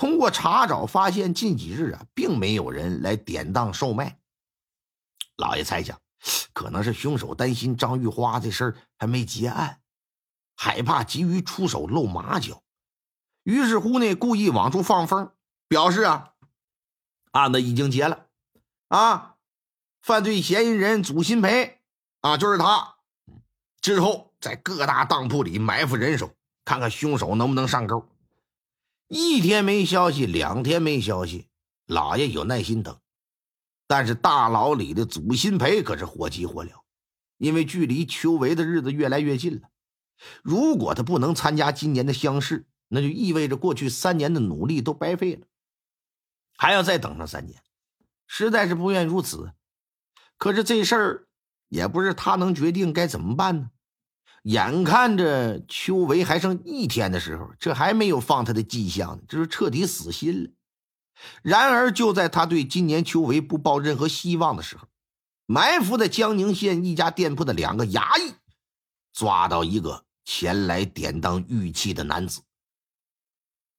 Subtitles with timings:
[0.00, 4.18] 通过查找发现，近几日啊，并没有人来典当售卖。
[5.36, 6.00] 老爷猜想，
[6.54, 9.82] 可能是凶手担心张玉花这事儿还没结案，
[10.56, 12.62] 害怕急于出手露马脚，
[13.42, 15.32] 于是乎呢，故意往出放风，
[15.68, 16.32] 表示啊，
[17.32, 18.28] 案子已经结了，
[18.88, 19.36] 啊，
[20.00, 21.78] 犯罪嫌疑人祖新培
[22.22, 22.94] 啊，就是他。
[23.82, 28.08] 之后在各大当铺里埋伏人手，看看凶手能不能上钩。
[29.12, 31.48] 一天没消息，两天没消息，
[31.86, 32.96] 老爷有耐心等。
[33.88, 36.70] 但是大牢里的祖新培可是火急火燎，
[37.36, 39.68] 因为距离秋维的日子越来越近了。
[40.44, 45.44] 如果他不能参加今年的乡试，那就意味着过去三年的努力都白费了，
[46.56, 47.60] 还要再等上三年，
[48.28, 49.52] 实在是不愿如此。
[50.36, 51.28] 可是这事儿
[51.68, 53.70] 也不是他能决定，该怎么办呢？
[54.44, 60.50] 眼看着邱维还剩一天的时候，这还没有放他的迹象呢，这是彻底死心了。
[61.42, 64.88] 然而，就在他对今年邱维不抱任何希望的时候，
[65.44, 68.32] 埋伏在江宁县一家店铺的两个衙役
[69.12, 72.40] 抓到一个前来典当玉器的男子。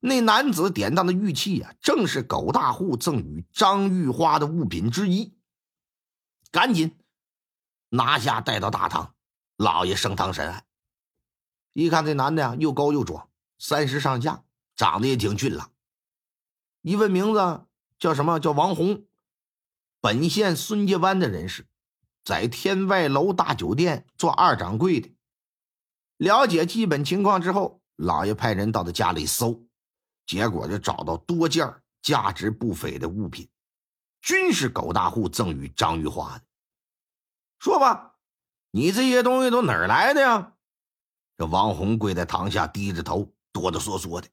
[0.00, 5.34] 那男子典当的玉器啊，正是狗大户赠与张玉花的物品之一。
[6.50, 6.96] 赶紧
[7.90, 9.14] 拿下，带到大堂。
[9.60, 10.64] 老爷升堂审案，
[11.74, 14.42] 一看这男的呀，又高又壮，三十上下，
[14.74, 15.70] 长得也挺俊朗。
[16.80, 17.66] 一问名字，
[17.98, 18.40] 叫什么？
[18.40, 19.04] 叫王红，
[20.00, 21.66] 本县孙家湾的人士，
[22.24, 25.14] 在天外楼大酒店做二掌柜的。
[26.16, 29.62] 了解基本情况之后，老爷派人到他家里搜，
[30.24, 33.46] 结果就找到多件价值不菲的物品，
[34.22, 36.44] 均是狗大户赠与张玉花的。
[37.58, 38.09] 说吧。
[38.72, 40.52] 你这些东西都哪儿来的呀？
[41.36, 44.28] 这王红跪在堂下，低着头，哆哆嗦嗦的。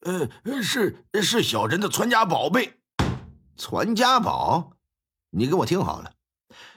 [0.00, 2.80] 呃，是是小人的传家宝贝。
[3.56, 4.72] 传家宝？
[5.30, 6.12] 你给我听好了，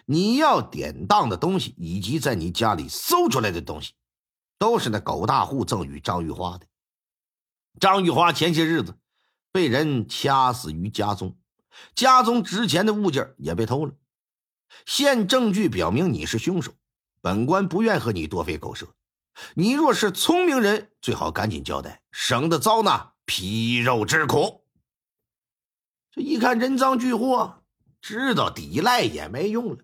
[0.05, 3.93] 你要典当的东西，以及在你家里搜出来的东西，
[4.57, 6.65] 都是那狗大户赠予张玉花的。
[7.79, 8.97] 张玉花前些日子
[9.51, 11.37] 被人掐死于家中，
[11.93, 13.93] 家中值钱的物件也被偷了。
[14.85, 16.73] 现证据表明你是凶手，
[17.21, 18.87] 本官不愿和你多费口舌。
[19.53, 24.65] 你若是聪明人，最好赶紧交代，省得遭那皮肉之苦。
[26.11, 27.63] 这一看人赃俱获，
[28.01, 29.77] 知道抵赖也没用了，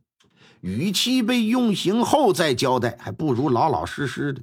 [0.62, 4.42] 与其被用刑后再交代，还不如老老实实的。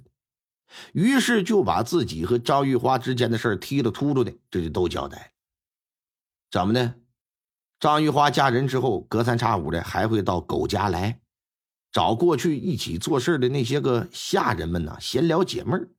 [0.93, 5.33] 于是就把自己和张玉花之间的事儿踢了秃噜的，这就都交代。
[6.51, 6.95] 怎么的？
[7.81, 11.21] 张玉花嫁人之后，隔三差五的还会到狗家来，
[11.93, 15.95] 找过去一起做事的那些个下人们呢，闲聊解闷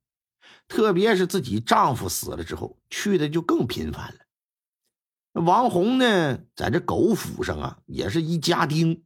[0.68, 5.42] 特别是自己丈夫死了之后，去的就更频繁了。
[5.42, 9.04] 王红呢，在这狗府上啊，也是一家丁，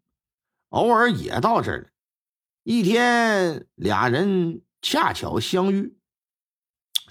[0.70, 1.92] 偶尔也到这儿。
[2.64, 5.98] 一天，俩人恰巧相遇，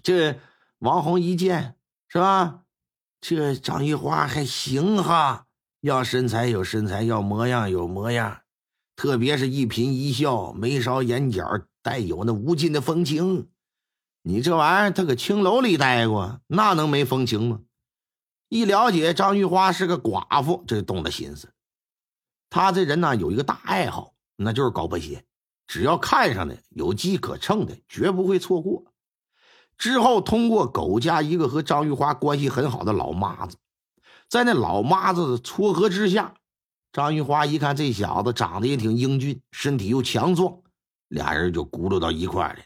[0.03, 0.39] 这
[0.79, 1.77] 王红一见
[2.09, 2.63] 是吧？
[3.21, 5.47] 这张玉花还行哈。
[5.81, 8.43] 要身材有身材，要模样有模样，
[8.97, 11.47] 特别是一颦一笑，眉梢眼角
[11.83, 13.49] 带有那无尽的风情。
[14.23, 17.61] 你这玩意儿，他搁青楼里待过，那能没风情吗？
[18.49, 21.53] 一了解张玉花是个寡妇，这就动了心思。
[22.49, 25.25] 他这人呢，有一个大爱好，那就是搞破鞋。
[25.67, 28.85] 只要看上的有机可乘的，绝不会错过。
[29.77, 33.59] 之后通过狗家一个和张玉花关系很好的老妈子。
[34.29, 36.35] 在那老妈子的撮合之下，
[36.97, 40.63] 张玉花一看这小子长得也挺英俊，身体又强壮，
[41.09, 42.63] 俩人就咕噜到一块来了。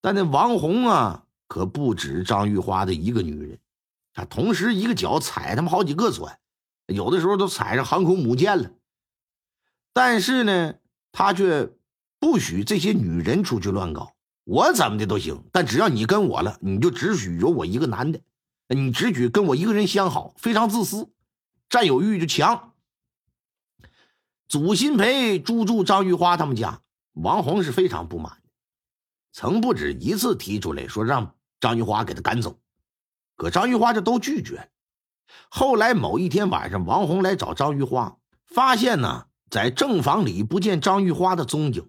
[0.00, 3.58] 但那王红啊，可不止张玉花的一个女人，
[4.14, 6.38] 她同时一个脚踩他们好几个船，
[6.86, 8.70] 有的时候都踩上航空母舰了。
[9.92, 10.76] 但是呢，
[11.12, 11.70] 他却
[12.18, 14.14] 不许这些女人出去乱搞，
[14.44, 18.18] 我怎么的都行，但只要你跟我了，你就只许有我一个男的。
[18.68, 21.10] 你只许跟我一个人相好，非常自私，
[21.68, 22.69] 占有欲就强。
[24.50, 26.82] 祖新培租住张玉花他们家，
[27.12, 28.42] 王红是非常不满，
[29.30, 32.58] 曾不止一次提出来说让张玉花给他赶走，
[33.36, 34.68] 可张玉花这都拒绝。
[35.48, 41.88] 后来某一天晚上，王红来找张玉花，发现呢，在正房里不见张玉花的踪影，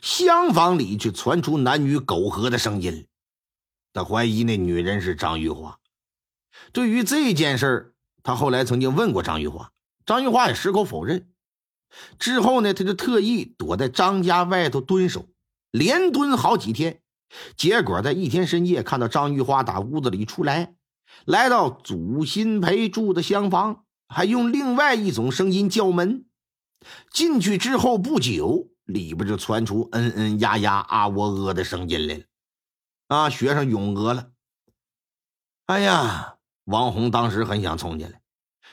[0.00, 3.08] 厢房里却传出男女苟合的声音，
[3.92, 5.78] 他怀疑那女人是张玉花。
[6.72, 9.70] 对于这件事儿，他后来曾经问过张玉华，
[10.06, 11.26] 张玉花也矢口否认。
[12.18, 15.26] 之后呢，他就特意躲在张家外头蹲守，
[15.70, 17.00] 连蹲好几天。
[17.56, 20.74] 结果在一天深夜，看到张玉花打屋子里出来，
[21.24, 26.24] 来到祖新培住的厢房，还用另外一种声音叫门。
[27.12, 32.24] 进去之后不久，里边就传出嗯嗯呀呀啊喔呃的声音来了。
[33.08, 34.30] 啊，学生咏鹅了。
[35.66, 38.19] 哎呀，王红当时很想冲进来，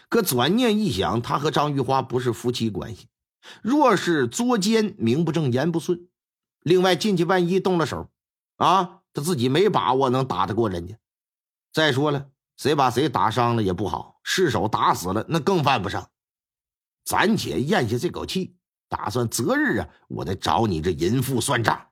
[0.10, 3.08] 可转念一想，他和张玉花不是夫妻关系，
[3.62, 6.08] 若是作奸，名不正言不顺。
[6.62, 8.10] 另外进去万一动了手，
[8.56, 10.98] 啊，他自己没把握能打得过人家。
[11.74, 16.10] 再说了，谁把谁打伤了也不好，失手打死了那更犯不上。
[17.04, 18.56] 暂且咽下这口气，
[18.90, 21.90] 打算择日啊，我得找你这淫妇算账。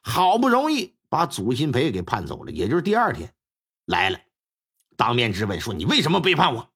[0.00, 3.32] 好不容易把祖新培给判走了，也就是第二天
[3.84, 4.18] 来了，
[4.96, 6.71] 当面质问说：“你为什么背叛我？”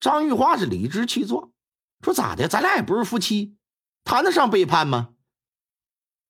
[0.00, 1.50] 张玉花是理直气壮，
[2.02, 2.48] 说：“咋的？
[2.48, 3.56] 咱俩也不是夫妻，
[4.04, 5.14] 谈得上背叛吗？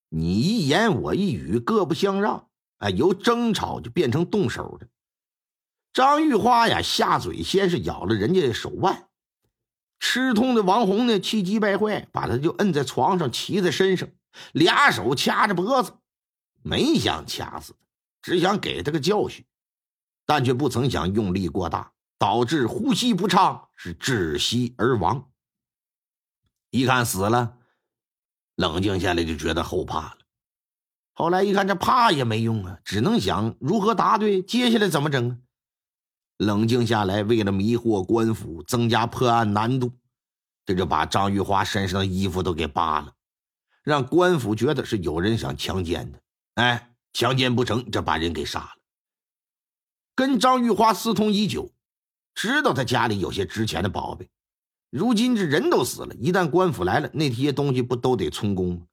[0.08, 2.48] 你一言我一语，各不相让，
[2.78, 4.88] 哎，由争吵就变成动手的。”
[5.92, 9.08] 张玉花呀，下嘴先是咬了人家手腕。
[10.00, 14.08] 吃痛的王红呢，气急败坏，把他就摁在床上，骑在身上，
[14.52, 15.92] 俩手掐着脖子，
[16.62, 17.78] 没想掐死他，
[18.22, 19.44] 只想给他个教训，
[20.24, 25.30] 但却不曾想用力过大，导致呼吸不畅，是窒息而亡。
[26.70, 27.56] 一看死了，
[28.56, 30.18] 冷静下来就觉得后怕了。
[31.14, 35.38] 后来一看这怕也没用啊，只能想如何答对，接下来怎么整啊？
[36.36, 39.92] 冷静下来，为了迷惑官府，增加破案难度，
[40.64, 43.14] 这就把张玉花身上的衣服都给扒了，
[43.82, 46.20] 让官府觉得是有人想强奸的。
[46.54, 48.70] 哎，强奸不成，这把人给杀了。
[50.14, 51.72] 跟张玉花私通已久，
[52.38, 54.28] 知道他家里有些值钱的宝贝。
[54.90, 58.86] 如今这人都死了，一旦官府来了，那些东西不都得充公吗？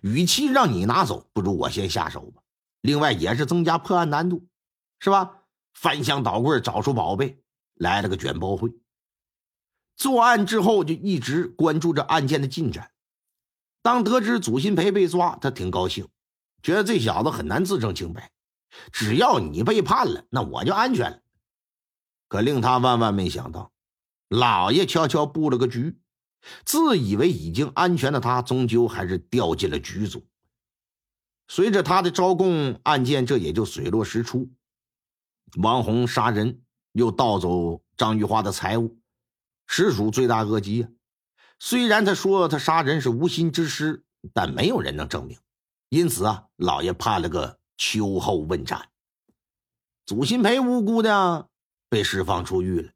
[0.00, 2.42] 与其让你拿走，不如我先下手吧。
[2.80, 4.44] 另外，也是增加破案难度，
[4.98, 5.36] 是吧？
[5.72, 7.40] 翻箱倒柜找出宝贝，
[7.74, 8.72] 来了个卷包会。
[9.96, 12.90] 作案之后就一直关注着案件的进展。
[13.82, 16.08] 当得知祖新培被抓，他挺高兴，
[16.60, 18.32] 觉得这小子很难自证清白。
[18.90, 21.22] 只要你被判了，那我就安全了。
[22.30, 23.72] 可令他万万没想到，
[24.28, 25.98] 老爷悄悄布了个局，
[26.64, 30.22] 自以为已经安全的他，终究还是掉进了局中。
[31.48, 34.48] 随着他的招供，案件这也就水落石出。
[35.60, 36.62] 王红杀人，
[36.92, 38.96] 又盗走张玉花的财物，
[39.66, 40.88] 实属罪大恶极啊！
[41.58, 45.36] 虽然他说他杀人是无心之失，但没有人能证明，
[45.88, 48.88] 因此啊，老爷判了个秋后问斩。
[50.06, 51.49] 祖新培无辜的
[51.90, 52.92] 被释放出狱了。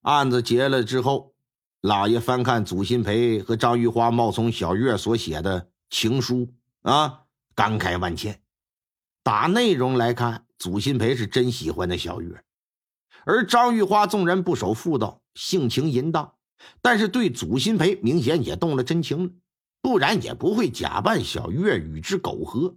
[0.00, 1.34] 案子结了之后，
[1.80, 6.52] 老爷翻看祖新培和张玉花冒充小月所写的情书
[6.82, 7.20] 啊，
[7.54, 8.42] 感慨万千。
[9.22, 10.42] 打内容来看。
[10.58, 12.42] 祖新培是真喜欢那小月，
[13.26, 16.32] 而张玉花纵然不守妇道，性情淫荡，
[16.80, 19.30] 但是对祖新培明显也动了真情了，
[19.82, 22.74] 不然也不会假扮小月与之苟合。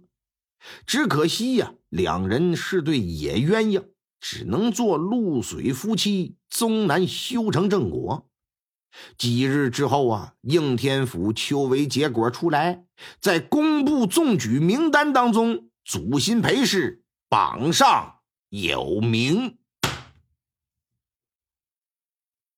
[0.84, 3.82] 只可惜呀，两人是对野鸳鸯，
[4.20, 8.26] 只能做露水夫妻，终难修成正果。
[9.16, 12.84] 几日之后啊，应天府秋闱结果出来，
[13.20, 17.04] 在公布中举名单当中，祖新培是。
[17.28, 18.16] 榜上
[18.48, 19.59] 有名。